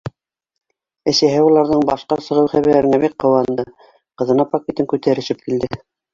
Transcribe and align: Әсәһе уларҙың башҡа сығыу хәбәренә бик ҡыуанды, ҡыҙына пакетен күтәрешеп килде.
Әсәһе 1.11 1.43
уларҙың 1.47 1.83
башҡа 1.89 2.17
сығыу 2.29 2.49
хәбәренә 2.55 3.01
бик 3.05 3.15
ҡыуанды, 3.25 3.67
ҡыҙына 4.23 4.49
пакетен 4.57 4.91
күтәрешеп 4.97 5.47
килде. 5.47 5.73